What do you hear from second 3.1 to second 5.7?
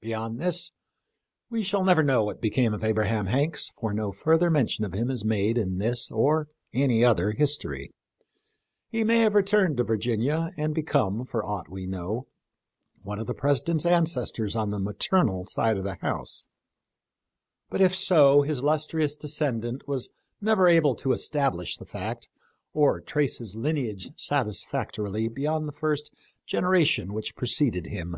Hanks, for no fur ther mention of him is made